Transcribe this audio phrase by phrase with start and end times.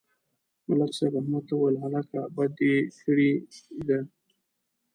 [0.67, 3.31] ملک صاحب احمد ته وویل: هلکه، بدي دې کړې
[3.87, 3.99] ده.